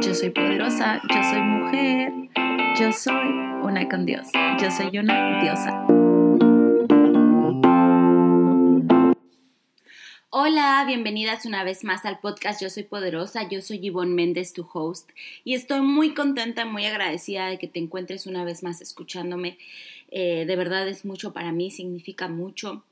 [0.00, 2.12] Yo soy poderosa, yo soy mujer,
[2.78, 3.28] yo soy
[3.62, 4.28] una con Dios,
[4.60, 5.86] yo soy una diosa.
[10.30, 14.68] Hola, bienvenidas una vez más al podcast Yo Soy Poderosa, yo soy Yvonne Méndez, tu
[14.72, 15.10] host,
[15.42, 19.58] y estoy muy contenta, muy agradecida de que te encuentres una vez más escuchándome.
[20.12, 22.84] Eh, de verdad es mucho para mí, significa mucho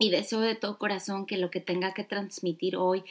[0.00, 3.04] y deseo de todo corazón que lo que tenga que transmitir hoy,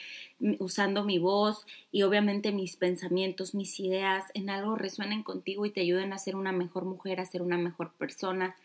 [0.58, 5.82] usando mi voz y obviamente mis pensamientos, mis ideas, en algo resuenen contigo y te
[5.82, 8.56] ayuden a ser una mejor mujer, a ser una mejor persona.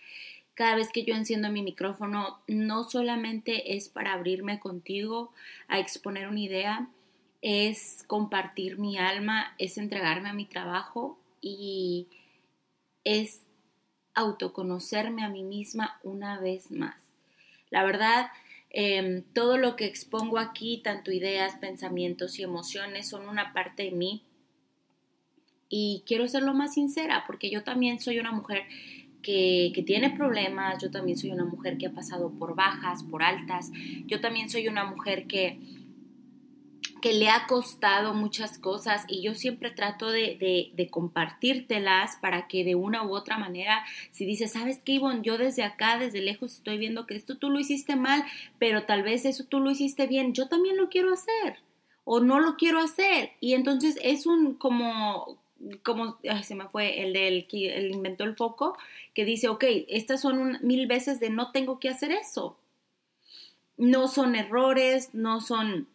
[0.56, 5.32] Cada vez que yo enciendo mi micrófono, no solamente es para abrirme contigo
[5.68, 6.90] a exponer una idea,
[7.44, 12.08] es compartir mi alma, es entregarme a mi trabajo y
[13.04, 13.44] es
[14.16, 17.05] autoconocerme a mí misma una vez más.
[17.76, 18.28] La verdad,
[18.70, 23.92] em, todo lo que expongo aquí, tanto ideas, pensamientos y emociones, son una parte de
[23.92, 24.24] mí.
[25.68, 28.64] Y quiero ser lo más sincera, porque yo también soy una mujer
[29.22, 33.24] que, que, tiene problemas, yo también soy una mujer que ha pasado por bajas, por
[33.24, 33.72] altas,
[34.06, 35.60] yo también soy una mujer que
[37.06, 42.74] que le ha costado muchas cosas y yo siempre trato de, compartírtelas para que de
[42.74, 45.22] una u otra manera, si dices, ¿sabes qué, Ivonne?
[45.22, 48.26] Yo desde acá, desde lejos, estoy viendo que esto tú lo hiciste mal,
[48.58, 51.60] pero tal vez eso tú lo hiciste bien, yo también lo quiero hacer
[52.06, 53.34] o no lo quiero hacer.
[53.40, 55.38] Y entonces es un como,
[55.84, 58.80] como se me fue el del que el inventó el foco,
[59.14, 62.58] que dice, ok, estas son mil veces de no tengo que hacer eso.
[63.78, 65.88] No son errores, no son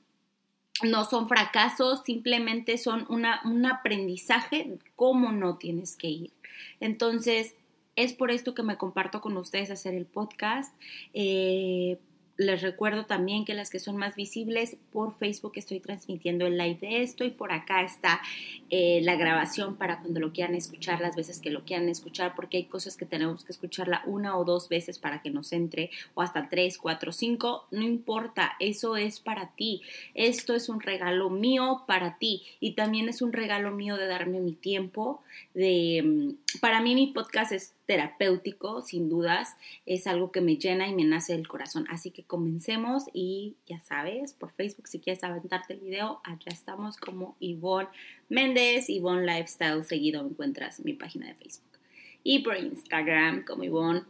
[0.83, 6.33] no son fracasos, simplemente son una, un aprendizaje, cómo no tienes que ir.
[6.81, 7.55] Entonces,
[7.97, 10.75] es por esto que me comparto con ustedes hacer el podcast.
[11.13, 11.99] Eh,
[12.41, 16.79] les recuerdo también que las que son más visibles por Facebook estoy transmitiendo el live
[16.81, 18.23] de esto y por acá está
[18.71, 22.57] eh, la grabación para cuando lo quieran escuchar, las veces que lo quieran escuchar, porque
[22.57, 26.23] hay cosas que tenemos que escucharla una o dos veces para que nos entre o
[26.23, 29.83] hasta tres, cuatro, cinco, no importa, eso es para ti.
[30.15, 34.41] Esto es un regalo mío para ti y también es un regalo mío de darme
[34.41, 35.23] mi tiempo,
[35.53, 40.87] de, mm, para mí mi podcast es terapéutico, sin dudas, es algo que me llena
[40.87, 41.87] y me nace del corazón.
[41.91, 46.97] Así que comencemos y ya sabes, por Facebook, si quieres aventarte el video, allá estamos
[46.99, 47.89] como Yvonne
[48.29, 51.81] Méndez, Yvonne Lifestyle, seguido encuentras mi página de Facebook.
[52.23, 54.03] Y por Instagram como Yvonne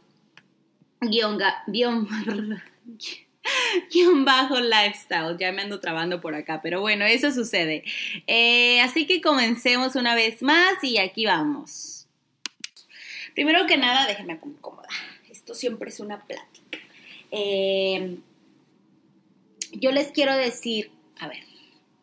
[1.01, 1.39] guion,
[4.27, 5.39] bajo lifestyle.
[5.39, 7.85] Ya me ando trabando por acá, pero bueno, eso sucede.
[8.27, 12.00] Eh, así que comencemos una vez más y aquí vamos.
[13.35, 14.91] Primero que nada, déjenme acomodar.
[15.31, 16.79] Esto siempre es una plática.
[17.31, 18.19] Eh,
[19.73, 21.45] yo les quiero decir, a ver,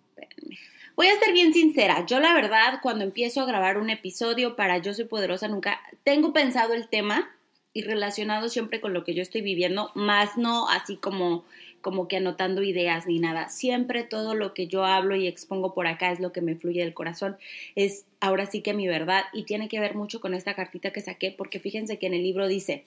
[0.10, 0.58] espérenme.
[0.96, 2.06] Voy a ser bien sincera.
[2.06, 6.34] Yo la verdad, cuando empiezo a grabar un episodio para Yo Soy Poderosa, nunca tengo
[6.34, 7.30] pensado el tema
[7.74, 11.46] y relacionado siempre con lo que yo estoy viviendo, más no así como
[11.88, 13.48] como que anotando ideas ni nada.
[13.48, 16.82] Siempre todo lo que yo hablo y expongo por acá es lo que me fluye
[16.82, 17.38] del corazón.
[17.76, 21.00] Es ahora sí que mi verdad y tiene que ver mucho con esta cartita que
[21.00, 22.84] saqué porque fíjense que en el libro dice,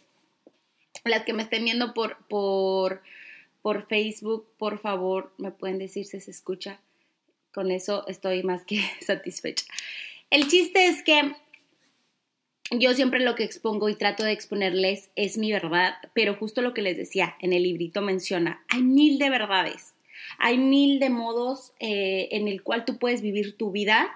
[1.07, 3.01] las que me estén viendo por, por,
[3.63, 6.79] por Facebook, por favor, me pueden decir si se escucha.
[7.55, 9.65] Con eso estoy más que satisfecha.
[10.29, 11.37] El chiste es que
[12.71, 16.73] yo siempre lo que expongo y trato de exponerles es mi verdad, pero justo lo
[16.73, 19.95] que les decía en el librito menciona, hay mil de verdades,
[20.39, 24.11] hay mil de modos eh, en el cual tú puedes vivir tu vida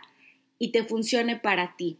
[0.58, 1.98] y te funcione para ti.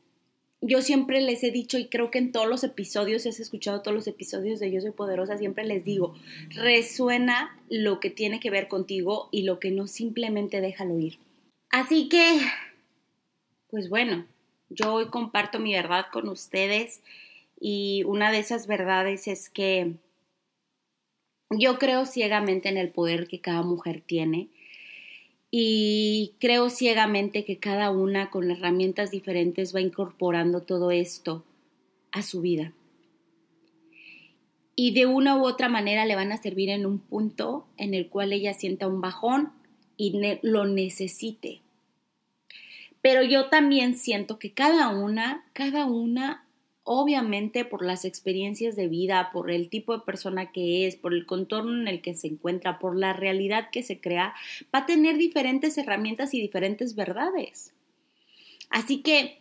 [0.61, 3.83] Yo siempre les he dicho y creo que en todos los episodios, si has escuchado
[3.83, 6.15] todos los episodios de Yo Soy Poderosa, siempre les digo,
[6.51, 11.19] resuena lo que tiene que ver contigo y lo que no simplemente déjalo ir.
[11.69, 12.39] Así que,
[13.69, 14.25] pues bueno,
[14.75, 17.03] yo hoy comparto mi verdad con ustedes
[17.61, 19.95] y una de esas verdades es que
[21.51, 24.49] yo creo ciegamente en el poder que cada mujer tiene
[25.51, 31.45] y creo ciegamente que cada una con herramientas diferentes va incorporando todo esto
[32.11, 32.73] a su vida.
[34.75, 38.09] Y de una u otra manera le van a servir en un punto en el
[38.09, 39.53] cual ella sienta un bajón
[39.97, 41.64] y lo necesite.
[43.05, 46.47] Pero yo también siento que cada una, cada una,
[46.85, 51.27] obviamente por las experiencias de vida, por el tipo de persona que es, por el
[51.27, 54.33] contorno en el que se encuentra, por la realidad que se crea,
[54.75, 57.75] va a tener diferentes herramientas y diferentes verdades.
[58.71, 59.37] Así que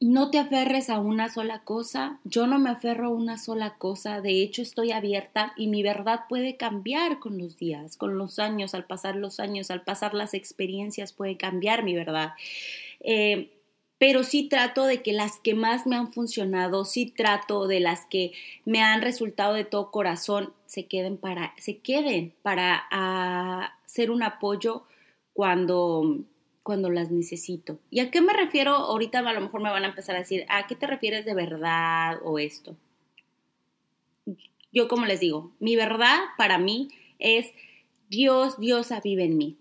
[0.00, 2.20] no te aferres a una sola cosa.
[2.24, 4.20] Yo no me aferro a una sola cosa.
[4.20, 8.74] De hecho, estoy abierta y mi verdad puede cambiar con los días, con los años,
[8.74, 12.34] al pasar los años, al pasar las experiencias, puede cambiar mi verdad.
[13.00, 13.50] Eh,
[13.98, 18.06] pero sí trato de que las que más me han funcionado, sí trato de las
[18.06, 18.32] que
[18.64, 24.22] me han resultado de todo corazón, se queden para, se queden para ah, ser un
[24.22, 24.84] apoyo
[25.32, 26.20] cuando
[26.68, 27.78] cuando las necesito.
[27.90, 28.74] ¿Y a qué me refiero?
[28.74, 31.32] Ahorita a lo mejor me van a empezar a decir, ¿a qué te refieres de
[31.32, 32.76] verdad o esto?
[34.70, 36.88] Yo como les digo, mi verdad para mí
[37.18, 37.54] es
[38.10, 39.56] Dios, Dios vive en mí.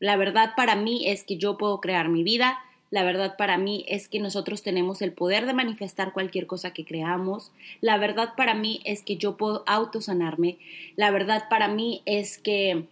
[0.00, 2.56] La verdad para mí es que yo puedo crear mi vida.
[2.88, 6.86] La verdad para mí es que nosotros tenemos el poder de manifestar cualquier cosa que
[6.86, 7.52] creamos.
[7.82, 10.56] La verdad para mí es que yo puedo autosanarme.
[10.96, 12.86] La verdad para mí es que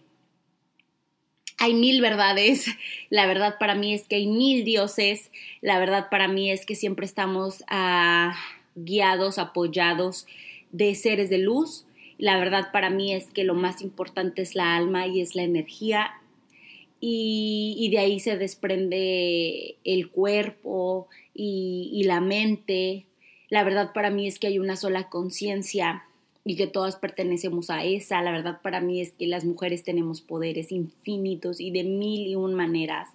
[1.57, 2.65] hay mil verdades.
[3.09, 5.31] La verdad para mí es que hay mil dioses.
[5.61, 8.35] La verdad para mí es que siempre estamos ah,
[8.75, 10.25] guiados, apoyados
[10.71, 11.85] de seres de luz.
[12.17, 15.43] La verdad para mí es que lo más importante es la alma y es la
[15.43, 16.11] energía.
[17.05, 23.05] Y, de ahí se desprende el cuerpo y la mente.
[23.49, 26.03] La verdad para mí es que hay una sola conciencia
[26.45, 28.21] y que todas pertenecemos a esa.
[28.21, 32.35] La verdad para mí es que las mujeres tenemos poderes infinitos y de mil y
[32.35, 33.09] un maneras.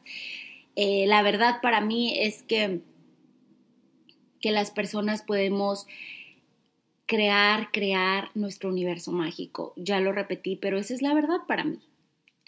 [0.76, 2.80] Eh, la verdad para mí es que,
[4.40, 5.86] que las personas podemos
[7.06, 9.72] crear, crear nuestro universo mágico.
[9.76, 11.80] Ya lo repetí, pero esa es la verdad para mí.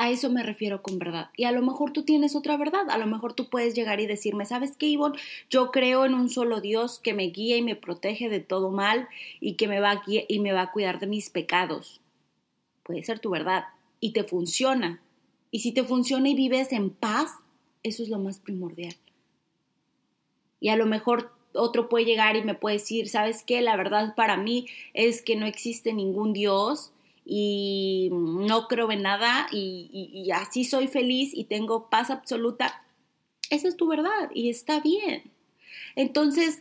[0.00, 1.28] A eso me refiero con verdad.
[1.36, 2.88] Y a lo mejor tú tienes otra verdad.
[2.88, 5.18] A lo mejor tú puedes llegar y decirme, ¿sabes qué, Ivonne?
[5.50, 9.08] Yo creo en un solo Dios que me guía y me protege de todo mal
[9.40, 12.00] y que me va a, y me va a cuidar de mis pecados.
[12.82, 13.64] Puede ser tu verdad.
[14.00, 15.02] Y te funciona.
[15.50, 17.32] Y si te funciona y vives en paz,
[17.82, 18.96] eso es lo más primordial.
[20.60, 23.60] Y a lo mejor otro puede llegar y me puede decir, ¿sabes qué?
[23.60, 26.90] La verdad para mí es que no existe ningún Dios
[27.32, 32.82] y no creo en nada y, así soy feliz y tengo paz absoluta,
[33.50, 35.30] esa es tu verdad y está bien.
[35.94, 36.60] Entonces,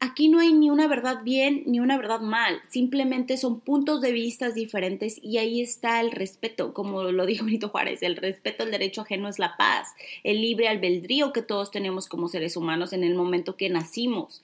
[0.00, 4.12] aquí no hay ni una verdad bien ni una verdad mal, simplemente son puntos de
[4.12, 8.70] vista diferentes y ahí está el respeto, como lo dijo Benito Juárez, el respeto al
[8.70, 9.94] derecho ajeno es la paz,
[10.24, 14.42] el libre albedrío que todos tenemos como seres humanos en el momento que nacimos.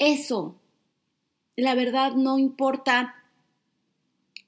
[0.00, 0.56] Eso,
[1.54, 3.20] la verdad no importa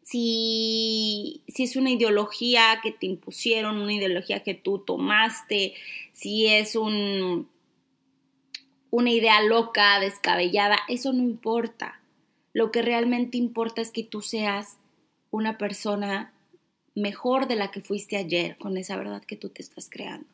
[0.06, 5.74] si, es una ideología que te impusieron, una ideología que tú tomaste,
[6.12, 7.48] si es un,
[8.90, 12.00] una idea loca, descabellada, eso no importa.
[12.52, 14.78] Lo que realmente importa es que tú seas
[15.32, 16.32] una persona
[16.94, 20.28] mejor de la que fuiste ayer con esa verdad que tú te estás creando.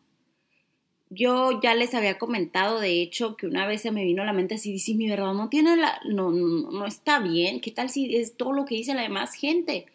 [1.15, 4.33] Yo ya les había comentado, de hecho, que una vez se me vino a la
[4.33, 7.91] mente así, dice, mi verdad no tiene la, no, no, no está bien, ¿qué tal
[7.91, 9.87] si es todo lo que dice la demás gente?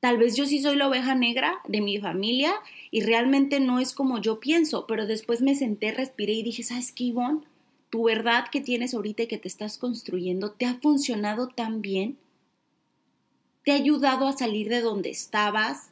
[0.00, 2.54] Tal vez yo sí soy la oveja negra de mi familia
[2.90, 6.92] y realmente no es como yo pienso, pero después me senté, respiré y dije, ¿sabes
[6.92, 7.12] qué?
[7.90, 12.18] Tu verdad que tienes ahorita y que te estás construyendo te ha funcionado tan bien,
[13.64, 15.90] te ha ayudado a salir de donde estabas,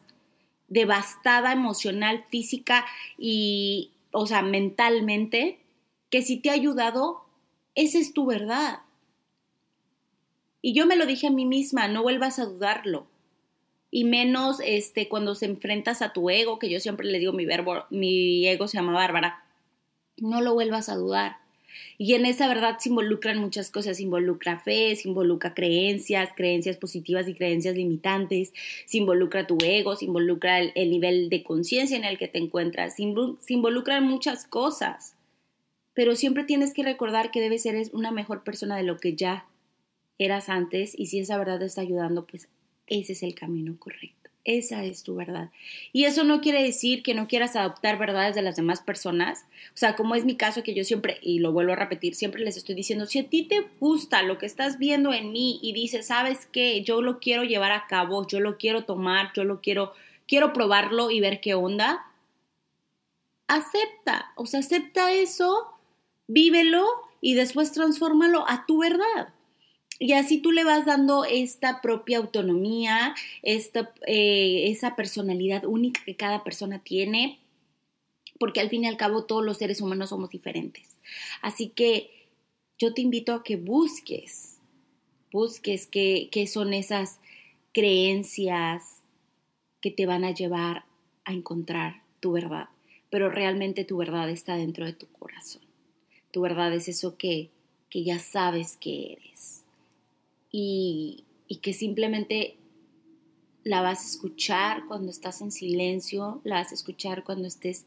[0.68, 2.84] devastada emocional, física
[3.18, 5.58] y, o sea, mentalmente,
[6.08, 7.24] que si te ha ayudado,
[7.74, 8.78] esa es tu verdad.
[10.62, 13.08] Y yo me lo dije a mí misma, no vuelvas a dudarlo.
[13.90, 17.44] Y menos este, cuando se enfrentas a tu ego, que yo siempre le digo mi
[17.44, 19.44] verbo, mi ego se llama Bárbara,
[20.16, 21.38] no lo vuelvas a dudar.
[21.98, 26.76] Y en esa verdad se involucran muchas cosas, se involucra fe, se involucra creencias, creencias
[26.76, 28.52] positivas y creencias limitantes,
[28.86, 32.96] se involucra tu ego, se involucra el, nivel de conciencia en el que te encuentras,
[32.96, 33.02] se,
[33.52, 35.14] involucran muchas cosas.
[35.94, 39.46] Pero siempre tienes que recordar que debes ser una mejor persona de lo que ya
[40.18, 42.48] eras antes y si esa verdad te está ayudando, pues
[42.86, 44.23] ese es el camino correcto.
[44.44, 45.50] Esa es tu verdad.
[45.94, 49.46] Y eso no quiere decir que no quieras adoptar verdades de las demás personas.
[49.68, 52.44] O sea, como es mi caso que yo siempre, y lo vuelvo a repetir, siempre
[52.44, 55.72] les estoy diciendo, si a ti te gusta lo que estás viendo en mí y
[55.72, 59.62] dices, sabes qué, yo lo quiero llevar a cabo, yo lo quiero tomar, yo lo
[59.62, 59.94] quiero,
[60.28, 62.04] quiero probarlo y ver qué onda,
[63.48, 65.68] acepta, o sea, acepta eso,
[66.26, 66.86] vívelo
[67.22, 69.33] y después transfórmalo a tu verdad.
[69.98, 76.16] Y así tú le vas dando esta propia autonomía, esta, eh, esa personalidad única que
[76.16, 77.38] cada persona tiene,
[78.38, 80.88] porque al fin y al cabo todos los seres humanos somos diferentes.
[81.42, 82.10] Así que
[82.78, 84.58] yo te invito a que busques,
[85.30, 87.20] busques qué, qué son esas
[87.72, 89.00] creencias
[89.80, 90.84] que te van a llevar
[91.24, 92.68] a encontrar tu verdad,
[93.10, 95.62] pero realmente tu verdad está dentro de tu corazón
[96.30, 97.50] Tu verdad es eso que,
[97.90, 99.63] que ya sabes que eres.
[100.56, 101.24] Y,
[101.62, 102.56] que simplemente
[103.64, 107.86] la vas a escuchar cuando estás en silencio, la vas a escuchar cuando estés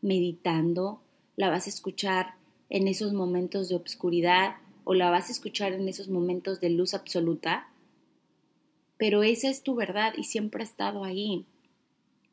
[0.00, 1.00] meditando,
[1.34, 2.34] la vas a escuchar
[2.70, 6.94] en esos momentos de obscuridad o la vas a escuchar en esos momentos de luz
[6.94, 7.68] absoluta,
[8.96, 11.46] pero esa es tu verdad y siempre ha estado ahí.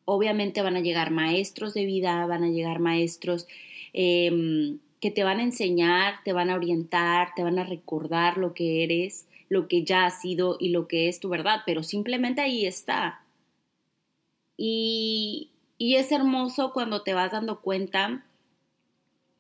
[0.06, 3.48] Obviamente van a llegar maestros de vida, van a llegar maestros
[3.94, 8.54] em, que te van a enseñar, te van a orientar, te van a recordar lo
[8.54, 12.42] que eres, lo que ya ha sido y lo que es tu verdad, pero simplemente
[12.42, 13.24] ahí está.
[14.58, 18.26] Y, y es hermoso cuando te vas dando cuenta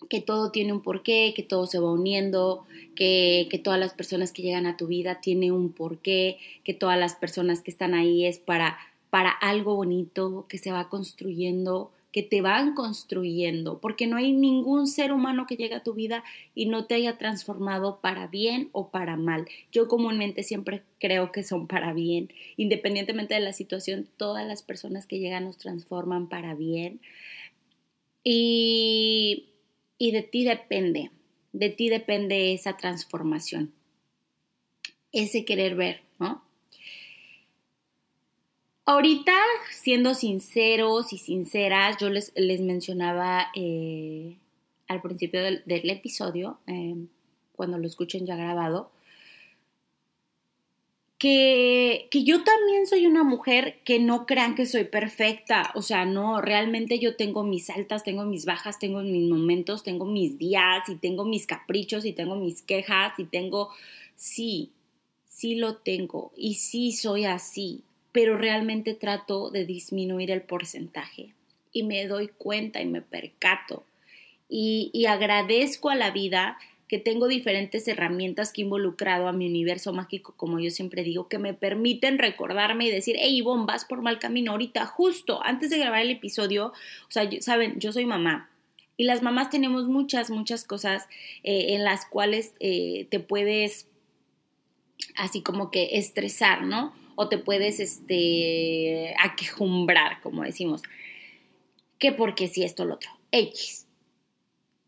[0.10, 4.32] que todo tiene un porqué, que todo se va uniendo, que, que, todas las personas
[4.32, 8.26] que llegan a tu vida tienen un porqué, que todas las personas que están ahí
[8.26, 8.78] es para,
[9.10, 14.88] para algo bonito que se va construyendo, que te van construyendo, porque no hay ningún
[14.88, 18.90] ser humano que llegue a tu vida y no te haya transformado para bien o
[18.90, 19.50] para mal.
[19.74, 25.08] Yo comúnmente siempre creo que son para bien, independientemente de la situación, todas las personas
[25.08, 27.02] que llegan nos transforman para bien.
[28.24, 29.48] Y,
[29.98, 31.12] y de ti depende,
[31.52, 33.74] de ti depende esa transformación,
[35.12, 36.46] ese querer ver, ¿no?
[38.88, 39.34] Ahorita,
[39.72, 44.38] siendo sinceros y sinceras, yo les, les mencionaba eh,
[44.88, 47.08] al principio del, episodio, em,
[47.56, 48.92] cuando lo escuchen ya grabado,
[51.18, 56.06] que, que, yo también soy una mujer que no crean que soy perfecta, o sea,
[56.06, 60.88] no, realmente yo tengo mis altas, tengo mis bajas, tengo mis momentos, tengo mis días
[60.90, 63.70] y tengo mis caprichos y tengo mis quejas y tengo,
[64.16, 64.72] sí,
[65.28, 67.84] sí lo tengo y sí soy así,
[68.16, 71.34] pero realmente trato de disminuir el porcentaje
[71.74, 73.84] y me doy cuenta y me percato
[74.48, 76.58] y, agradezco a la vida
[76.88, 81.28] que tengo diferentes herramientas que he involucrado a mi universo mágico, como yo siempre digo,
[81.28, 85.70] que me permiten recordarme y decir, hey, Ivonne, vas por mal camino ahorita, justo antes
[85.70, 88.50] de grabar el episodio, o sea, saben, yo soy mamá.
[88.96, 91.10] Y las mamás tenemos muchas, muchas cosas
[91.44, 93.90] eh, en las cuales eh, te puedes
[95.18, 96.94] así como que estresar, ¿no?
[97.16, 100.82] O te puedes este, aquejumbrar, como decimos.
[101.98, 103.10] Que porque si esto lo otro.
[103.32, 103.88] X.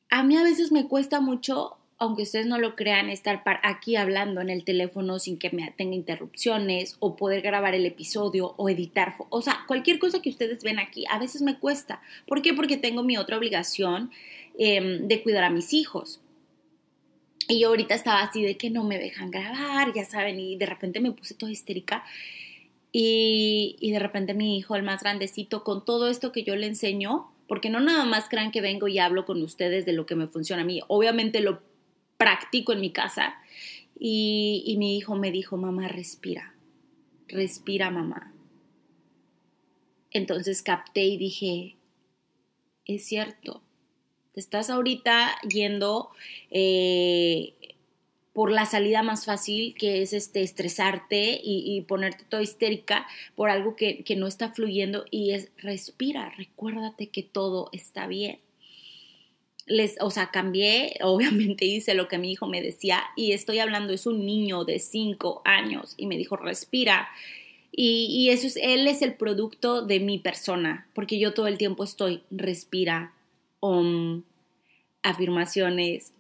[0.10, 4.42] A mí a veces me cuesta mucho, aunque ustedes no lo crean, estar aquí hablando
[4.42, 9.16] en el teléfono sin que me tenga interrupciones o poder grabar el episodio o editar.
[9.30, 12.02] O sea, cualquier cosa que ustedes ven aquí, a veces me cuesta.
[12.26, 12.54] ¿Por qué?
[12.54, 14.12] Porque tengo mi otra obligación
[14.58, 16.22] em, de cuidar a mis hijos.
[17.48, 20.66] Y yo ahorita estaba así de que no me dejan grabar, ya saben, y de
[20.66, 22.04] repente me puse toda histérica.
[22.92, 26.68] Y, y, de repente mi hijo, el más grandecito, con todo esto que yo le
[26.68, 30.16] enseño, porque no nada más crean que vengo y hablo con ustedes de lo que
[30.16, 31.62] me funciona a mí, obviamente lo
[32.18, 33.36] practico en mi casa.
[34.00, 36.54] Y, y mi hijo me dijo, mamá, respira,
[37.28, 38.34] respira, mamá.
[40.12, 41.76] Entonces capté y dije,
[42.86, 43.62] es cierto,
[44.40, 46.10] estás ahorita yendo
[46.52, 47.54] eh,
[48.34, 53.76] por la salida más fácil, que es este, estresarte y, ponerte toda histérica por algo
[53.76, 58.40] que, no está fluyendo y es respira, recuérdate que todo está bien
[59.66, 63.92] les, o sea, cambié, obviamente hice lo que mi hijo me decía y estoy hablando,
[63.92, 67.10] es un niño de cinco años y me dijo, respira.
[67.72, 71.58] Y, y, eso es, él es el producto de mi persona, porque yo todo el
[71.58, 73.14] tiempo estoy, respira,
[75.04, 76.14] afirmaciones.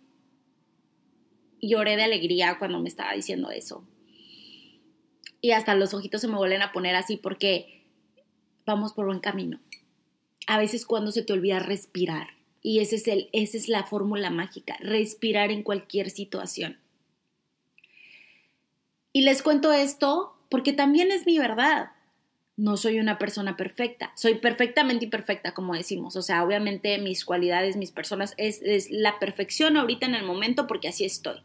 [1.62, 3.84] Lloré de alegría cuando me estaba diciendo eso.
[5.41, 7.84] Y hasta los ojitos se me vuelven a poner así porque
[8.65, 9.60] vamos por buen camino.
[10.48, 12.29] A veces cuando se te olvida respirar.
[12.62, 16.77] Y ese es el, esa es la fórmula mágica, respirar en cualquier situación.
[19.13, 21.91] Y les cuento esto porque también es mi verdad
[22.57, 26.15] no soy una persona perfecta, soy perfectamente imperfecta, como decimos.
[26.15, 30.87] O sea, obviamente mis cualidades, mis personas, es, la perfección ahorita en el momento porque
[30.87, 31.37] así estoy.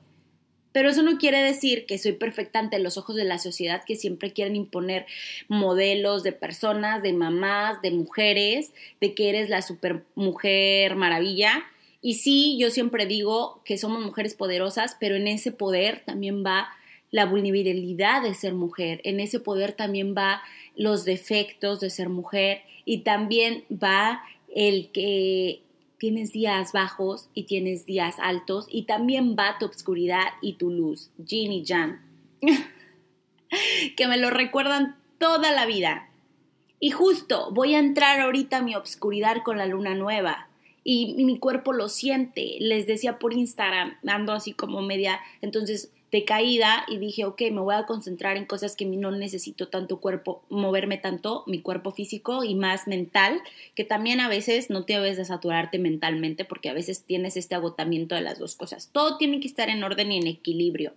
[0.72, 3.94] Pero eso no quiere decir que soy perfecta ante los ojos de la sociedad que
[3.94, 5.04] siempre quieren imponer
[5.48, 11.62] modelos de personas, de mamás, de mujeres, de que eres la super mujer maravilla.
[12.00, 16.70] Y sí, yo siempre digo que somos mujeres poderosas, pero en ese poder también va
[17.12, 20.42] la vulnerabilidad de ser mujer, en ese poder también va
[20.74, 24.22] los defectos de ser mujer y también va
[24.54, 25.62] el que
[25.98, 31.10] tienes días bajos y tienes días altos y también va tu obscuridad y tu luz,
[31.24, 32.02] Jin y Jan,
[33.96, 36.08] que me lo recuerdan toda la vida.
[36.80, 40.48] Y justo voy a entrar ahorita a mi obscuridad con la luna nueva
[40.82, 42.56] y, mi cuerpo lo siente.
[42.58, 47.62] Les decía por Instagram, ando así como media, entonces de caída y dije, ok, me
[47.62, 52.44] voy a concentrar en cosas que no necesito tanto cuerpo, moverme tanto, mi cuerpo físico
[52.44, 53.40] y más mental,
[53.74, 57.54] que también a veces no te debes de saturarte mentalmente porque a veces tienes este
[57.54, 58.90] agotamiento de las dos cosas.
[58.92, 60.92] Todo tiene que estar en orden y en equilibrio.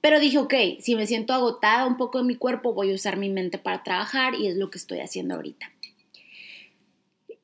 [0.00, 3.16] Pero dije, ok, si me siento agotada un poco de mi cuerpo, voy a usar
[3.16, 5.72] mi mente para trabajar y es lo que estoy haciendo ahorita.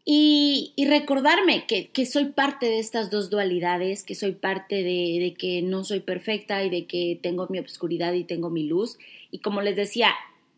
[0.07, 5.63] Y, recordarme que, soy parte de estas dos dualidades, que soy parte de, de, que
[5.63, 8.99] no soy perfecta y de que tengo mi obscuridad y tengo mi luz.
[9.31, 10.15] Y como les decía,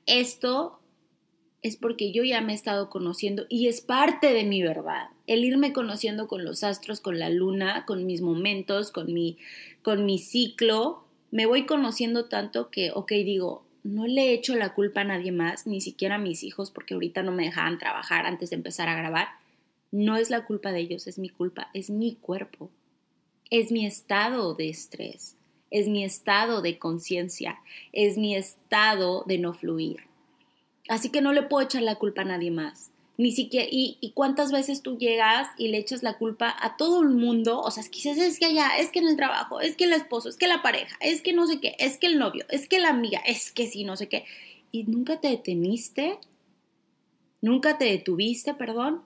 [0.06, 0.80] esto
[1.62, 5.08] es porque yo ya me he estado conociendo y es parte de mi verdad.
[5.26, 9.38] El irme conociendo con los astros, con la luna, con mis momentos, con mi,
[9.82, 14.74] con mi ciclo, me voy conociendo tanto que, ok, digo, no le he hecho la
[14.74, 18.26] culpa a nadie más, ni siquiera a mis hijos, porque ahorita no me dejaban trabajar
[18.26, 19.28] antes de empezar a grabar.
[19.92, 22.68] No es la culpa de ellos, es mi culpa, es mi cuerpo,
[23.48, 25.36] es mi estado de estrés,
[25.70, 27.60] es mi estado de conciencia,
[27.92, 29.98] es mi estado de no fluir.
[30.88, 32.90] Así que no le puedo echar la culpa a nadie más.
[33.18, 37.08] Ni siquiera, y, cuántas veces tú llegas y le echas la culpa a todo el
[37.08, 39.94] mundo, o sea, quizás es que allá, es que en el trabajo, es que el
[39.94, 42.68] esposo, es que la pareja, es que no sé qué, es que el novio, es
[42.68, 44.26] que la amiga, es que sí, no sé qué.
[44.70, 46.18] Y nunca te deteniste,
[47.40, 49.02] nunca te detuviste, perdón,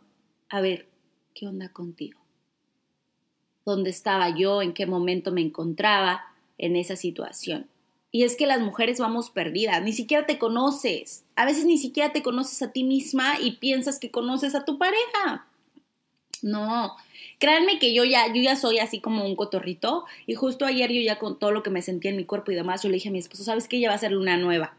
[0.49, 0.89] a ver,
[1.33, 2.19] ¿qué onda contigo?
[3.65, 4.63] ¿Dónde estaba yo?
[4.63, 6.25] ¿En qué momento me encontraba
[6.59, 7.69] en esa situación?
[8.13, 11.25] Y es que las mujeres vamos perdidas, ni siquiera te conoces.
[11.37, 14.79] A veces ni siquiera te conoces a ti misma y piensas que conoces a tu
[14.79, 15.47] pareja.
[16.43, 16.97] No,
[17.39, 21.01] créanme que yo ya, yo ya soy así como un cotorrito y justo ayer yo
[21.03, 23.11] ya con todo lo que me sentía en mi cuerpo y demás, yo le dije
[23.11, 23.79] a mi esposo, ¿sabes qué?
[23.79, 24.75] Ya va a ser luna nueva.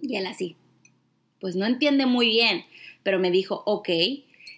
[0.00, 0.56] Y él así,
[1.38, 2.64] pues no entiende muy bien,
[3.02, 3.90] pero me dijo, ok,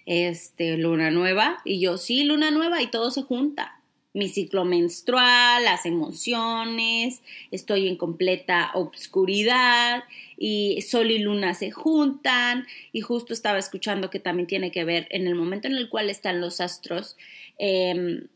[0.05, 1.59] este, luna nueva.
[1.65, 3.80] Y yo, sí, luna nueva y todo se junta
[4.13, 10.03] mi ciclo menstrual, las emociones, estoy en completa obscuridad
[10.37, 15.07] y sol y luna se juntan y justo estaba escuchando que también tiene que ver
[15.11, 17.15] en el momento en el cual están los astros,
[17.57, 18.27] em,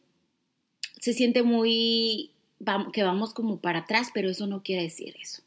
[1.00, 2.32] se siente muy
[2.94, 5.44] que vamos como para atrás, pero eso no quiere decir eso.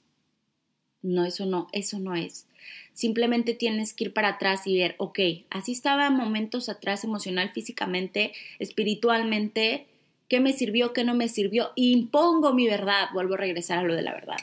[1.02, 2.46] No, eso no, eso no es.
[2.92, 5.18] Simplemente tienes que ir para atrás y ver, ok,
[5.50, 9.86] así estaba momentos atrás emocional, físicamente, espiritualmente,
[10.28, 13.94] qué me sirvió, qué no me sirvió, impongo mi verdad, vuelvo a regresar a lo
[13.94, 14.38] de la verdad.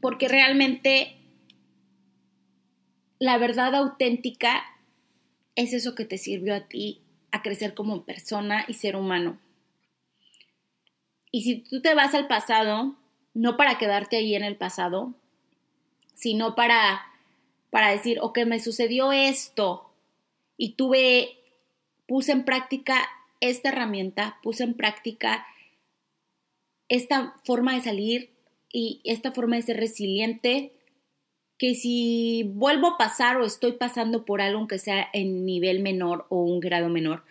[0.00, 1.16] Porque realmente
[3.18, 4.64] la verdad auténtica
[5.54, 9.38] es eso que te sirvió a ti a crecer como persona y ser humano.
[11.30, 12.96] Y si tú te vas al pasado,
[13.34, 15.14] no para quedarte ahí en el pasado,
[16.14, 17.06] sino para,
[17.70, 19.90] para decir, ok, me sucedió esto
[20.56, 21.38] y tuve,
[22.06, 23.08] puse en práctica
[23.42, 25.46] esta herramienta, puse en práctica
[26.88, 28.30] esta forma de salir
[28.72, 30.72] y esta forma de ser resiliente,
[31.58, 36.26] que si vuelvo a pasar o estoy pasando por algo que sea en nivel menor
[36.28, 37.24] o un grado menor,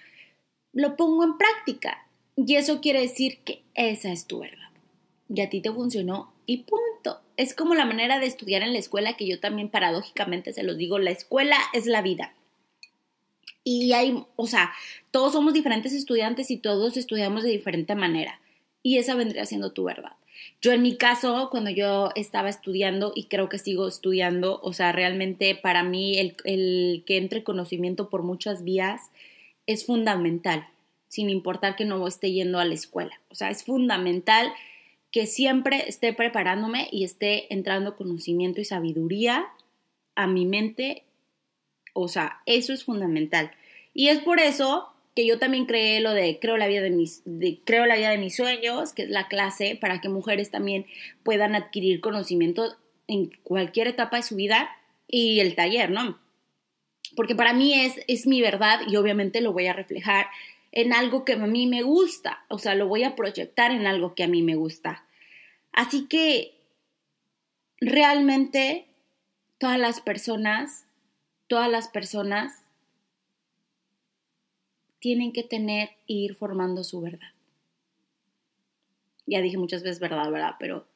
[0.74, 2.08] lo pongo en práctica.
[2.36, 4.70] Y eso quiere decir que esa es tu verdad.
[5.30, 7.22] Y a ti te funcionó y punto.
[7.38, 10.78] Es como la manera de estudiar en la escuela que yo también paradójicamente se los
[10.78, 12.34] digo, la escuela es la vida.
[13.74, 14.74] Y hay, o sea,
[15.12, 18.42] todos somos diferentes estudiantes y todos estudiamos de diferente manera.
[18.84, 20.14] Y esa vendría siendo tu verdad.
[20.62, 24.92] Yo en mi caso, cuando yo estaba estudiando y creo que sigo estudiando, o sea,
[24.92, 29.12] realmente para mí el, el que entre conocimiento por muchas vías
[29.68, 30.68] es fundamental,
[31.08, 33.22] sin importar que no esté yendo a la escuela.
[33.30, 34.52] O sea, es fundamental
[35.12, 39.46] que siempre esté preparándome y esté entrando conocimiento y sabiduría
[40.16, 41.04] a mi mente
[41.94, 43.52] o sea, eso es fundamental.
[43.94, 47.22] Y es por eso que yo también creé lo de creo la vida de mis
[47.66, 50.86] creo la vida de mis sueños, que es la clase para que mujeres también
[51.24, 52.78] puedan adquirir conocimiento
[53.08, 54.70] en cualquier etapa de su vida
[55.08, 56.18] y el taller, ¿no?
[57.16, 60.28] Porque para mí es es mi verdad y obviamente lo voy a reflejar
[60.72, 64.16] en algo que a mí me gusta, o sea, lo voy a proyectar en algo
[64.16, 65.04] que a mí me gusta.
[65.74, 66.54] Así que
[67.82, 68.86] realmente
[69.58, 70.86] todas las personas
[71.52, 72.64] todas las personas
[75.02, 77.34] tienen que tener e ir formando su verdad.
[79.26, 80.56] Ya dije muchas veces verdad, ¿verdad?
[80.60, 80.88] Pero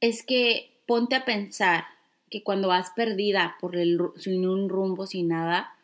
[0.00, 1.84] es que ponte a pensar
[2.28, 5.74] que cuando vas perdida por el, sin un rumbo, sin nada,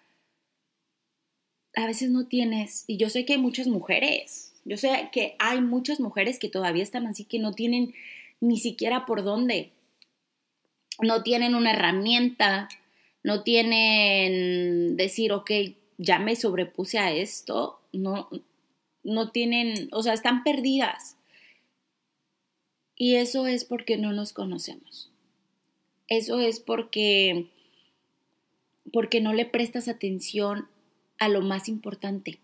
[1.75, 5.61] a veces no tienes, y yo sé que hay muchas mujeres, yo sé que hay
[5.61, 7.95] muchas mujeres que todavía están así, que no tienen
[8.41, 9.71] ni siquiera por dónde,
[11.01, 12.69] no tienen una herramienta,
[13.23, 15.51] no tienen decir, ok,
[15.99, 18.31] ya me sobrepuse a esto, no,
[19.03, 21.17] no tienen, o sea, están perdidas.
[22.97, 25.13] Y eso es porque no nos conocemos.
[26.09, 27.49] Eso es porque
[28.93, 30.69] porque no le prestas atención
[31.19, 32.39] a lo más importante,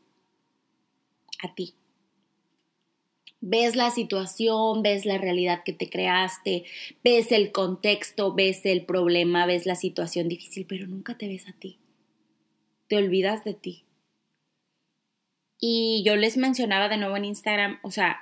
[1.42, 1.74] a ti.
[3.40, 6.64] Ves la situación, ves la realidad que te creaste,
[7.02, 11.52] ves el contexto, ves el problema, ves la situación difícil, pero nunca te ves a
[11.52, 11.78] ti.
[12.88, 13.84] Te olvidas de ti.
[15.58, 18.18] Y yo les mencionaba de nuevo en Instagram, o sea,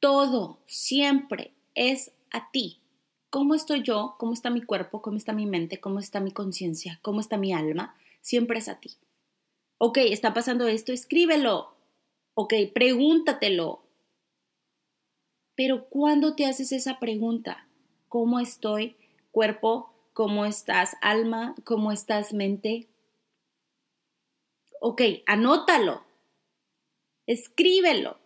[0.00, 2.80] todo siempre es a ti.
[3.30, 4.14] ¿Cómo estoy yo?
[4.18, 5.02] ¿Cómo está mi cuerpo?
[5.02, 5.80] ¿Cómo está mi mente?
[5.80, 6.98] ¿Cómo está mi conciencia?
[7.02, 7.94] ¿Cómo está mi alma?
[8.22, 8.96] Siempre es a ti.
[9.76, 11.74] Ok, está pasando esto, escríbelo.
[12.34, 13.82] Ok, pregúntatelo.
[15.54, 17.66] Pero ¿cuándo te haces esa pregunta?
[18.08, 18.96] ¿Cómo estoy,
[19.30, 19.92] cuerpo?
[20.14, 21.54] ¿Cómo estás, alma?
[21.64, 22.88] ¿Cómo estás, mente?
[24.80, 26.04] Ok, anótalo.
[27.26, 28.18] Escríbelo.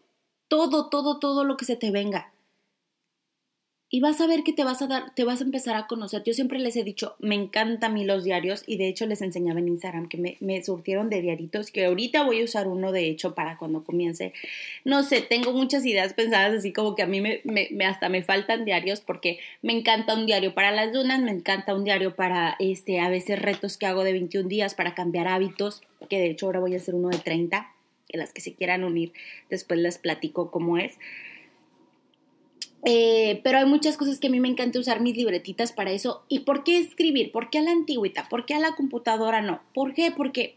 [0.48, 2.31] Todo, todo, todo lo que se te venga
[3.94, 6.22] y vas a ver que te vas a dar, te vas a empezar a conocer.
[6.24, 9.20] Yo siempre les he dicho, me encantan a mí los diarios y de hecho les
[9.20, 13.10] enseñaba en Instagram que me, surtieron de diaritos, que ahorita voy a usar uno de
[13.10, 14.32] hecho para cuando comience.
[14.86, 18.64] No sé, tengo muchas ideas pensadas así como que a mí me, hasta me faltan
[18.64, 22.98] diarios porque me encanta un diario para las lunas, me encanta un diario para este,
[22.98, 26.60] a veces retos que hago de 21 días para cambiar hábitos, que de hecho ahora
[26.60, 27.70] voy a hacer uno de 30,
[28.08, 29.12] que las que se quieran unir
[29.50, 30.98] después les platico cómo es.
[32.84, 36.24] Eh, pero hay muchas cosas que a mí me encanta usar mis libretitas para eso.
[36.28, 37.30] ¿Y por qué escribir?
[37.30, 38.28] ¿Por qué a la antigüita?
[38.28, 39.60] ¿Por qué a la computadora no?
[39.72, 40.10] ¿Por qué?
[40.10, 40.56] Porque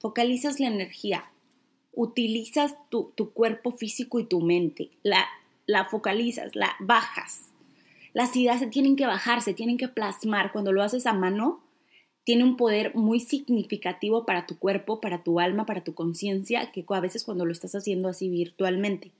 [0.00, 1.30] focalizas la energía,
[1.94, 5.26] utilizas tu, tu cuerpo físico y tu mente, la,
[5.66, 7.50] la focalizas, la bajas.
[8.14, 10.50] Las ideas se tienen que bajar, se tienen que plasmar.
[10.50, 11.60] Cuando lo haces a mano,
[12.24, 16.84] tiene un poder muy significativo para tu cuerpo, para tu alma, para tu conciencia, que
[16.88, 19.12] a veces cuando lo estás haciendo así virtualmente.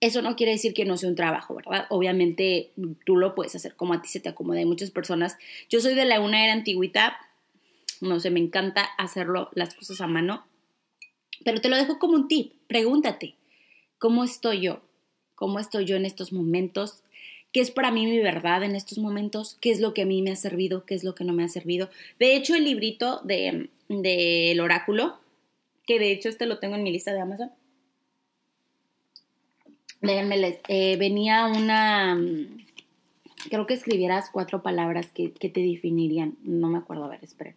[0.00, 1.86] Eso no quiere decir que no sea un trabajo, ¿verdad?
[1.90, 2.70] Obviamente
[3.04, 4.60] tú lo puedes hacer como a ti se te acomoda.
[4.60, 5.36] Hay muchas personas.
[5.68, 7.18] Yo soy de la una era antigüita,
[8.00, 10.44] no sé, me encanta hacerlo las cosas a mano,
[11.44, 12.52] pero te lo dejo como un tip.
[12.68, 13.34] Pregúntate,
[13.98, 14.82] ¿cómo estoy yo?
[15.34, 17.02] ¿Cómo estoy yo en estos momentos?
[17.52, 19.56] ¿Qué es para mí mi verdad en estos momentos?
[19.60, 20.84] ¿Qué es lo que a mí me ha servido?
[20.84, 21.88] ¿Qué es lo que no me ha servido?
[22.18, 25.18] De hecho, el librito del de, oráculo,
[25.86, 27.50] que de hecho este lo tengo en mi lista de Amazon,
[30.00, 32.64] Déjenme eh, venía una, mm,
[33.50, 37.54] creo que escribieras cuatro palabras que, te definirían, no me acuerdo, a ver, espera.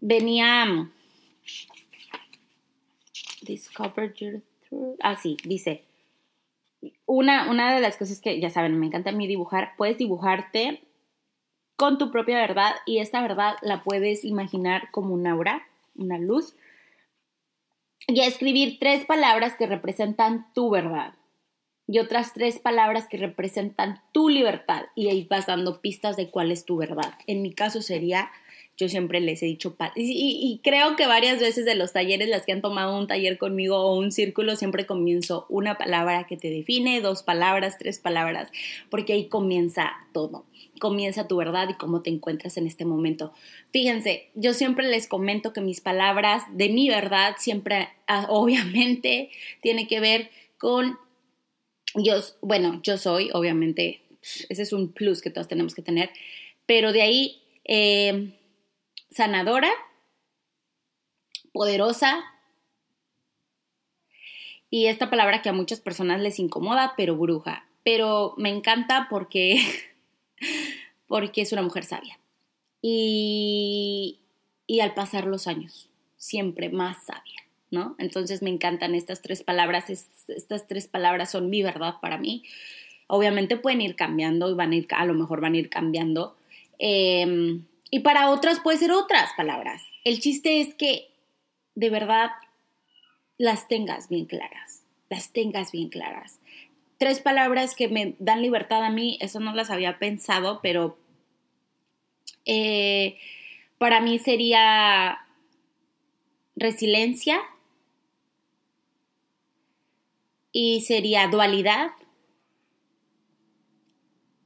[0.00, 0.92] Venía, mm,
[3.42, 5.84] discover your truth, ah, sí, dice,
[7.06, 10.82] una, una de las cosas que, ya saben, me encanta a mí dibujar, puedes dibujarte
[11.76, 16.54] con tu propia verdad y esta verdad la puedes imaginar como una aura, una luz,
[18.06, 21.14] y a escribir tres palabras que representan tu verdad
[21.86, 26.52] y otras tres palabras que representan tu libertad y ahí vas dando pistas de cuál
[26.52, 27.14] es tu verdad.
[27.26, 28.30] En mi caso sería,
[28.76, 32.52] yo siempre les he dicho, y, creo que varias veces de los talleres, las que
[32.52, 37.00] han tomado un taller conmigo o un círculo, siempre comienzo una palabra que te define,
[37.00, 38.50] dos palabras, tres palabras,
[38.90, 40.46] porque ahí comienza todo
[40.82, 43.32] comienza tu verdad y cómo te encuentras en este momento.
[43.70, 49.86] Fíjense, yo siempre les comento que mis palabras de mi verdad siempre, ah, obviamente, tiene
[49.86, 50.98] que ver con
[51.94, 54.02] yo, bueno, yo soy, obviamente,
[54.48, 56.10] ese es un plus que todos tenemos que tener,
[56.66, 58.32] pero de ahí, eh,
[59.10, 59.70] sanadora,
[61.52, 62.24] poderosa,
[64.70, 69.60] y esta palabra que a muchas personas les incomoda, pero bruja, pero me encanta porque,
[71.06, 72.18] porque es una mujer sabia.
[72.80, 74.20] Y,
[74.66, 77.42] y al pasar los años, siempre más sabia.
[77.72, 77.96] ¿No?
[77.98, 82.44] Entonces me encantan estas tres palabras, estas tres palabras son mi verdad para mí.
[83.08, 86.36] Obviamente pueden ir cambiando y van a ir, a lo mejor van a ir cambiando.
[86.78, 89.82] Em, y para otras puede ser otras palabras.
[90.04, 91.08] El chiste es que
[91.74, 92.30] de verdad
[93.38, 96.40] las tengas bien claras, las tengas bien claras.
[96.98, 100.98] Tres palabras que me dan libertad a mí, eso no las había pensado, pero
[102.44, 103.18] eh,
[103.78, 105.18] para mí sería
[106.54, 107.40] resiliencia,
[110.52, 111.90] y sería dualidad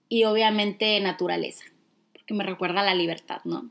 [0.09, 1.65] y obviamente naturaleza,
[2.13, 3.71] porque me recuerda a la libertad, ¿no?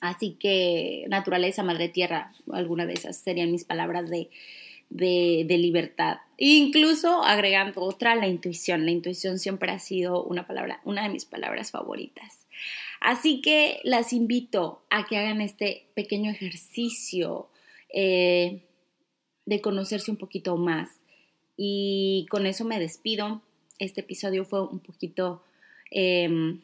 [0.00, 4.30] Así que naturaleza, madre tierra, alguna de esas serían mis palabras de,
[4.90, 6.18] de, libertad.
[6.38, 8.86] Incluso agregando otra, la intuición.
[8.86, 12.46] La intuición siempre ha sido una palabra, una de mis palabras favoritas.
[13.00, 17.48] Así que las invito a que hagan este pequeño ejercicio
[17.92, 18.62] eh,
[19.50, 20.88] de conocerse un poquito más.
[21.56, 23.42] Y con eso me despido.
[23.80, 25.42] Este episodio fue un poquito
[25.90, 26.60] em,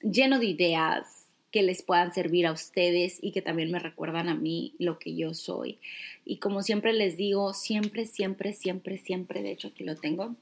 [0.00, 4.36] lleno de ideas, que les puedan servir a ustedes y que también me recuerdan a
[4.36, 5.78] mí lo que yo soy.
[6.24, 10.36] Y como siempre les digo, siempre, siempre, siempre, siempre, de hecho aquí lo tengo,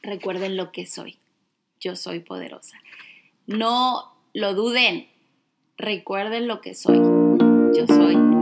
[0.00, 1.18] recuerden lo que soy.
[1.80, 2.78] Yo soy poderosa.
[3.46, 5.08] No lo duden,
[5.76, 6.96] recuerden lo que soy.
[6.96, 8.37] Yo soy